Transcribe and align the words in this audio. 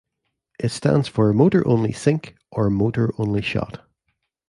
It 0.59 0.69
stands 0.69 1.07
for 1.07 1.31
"motor 1.31 1.61
only 1.67 1.91
sync" 1.91 2.35
or 2.51 2.71
"motor 2.71 3.13
only 3.19 3.43
shot". 3.43 3.87